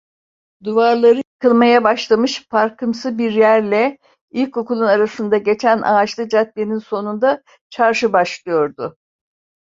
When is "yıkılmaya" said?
1.35-1.83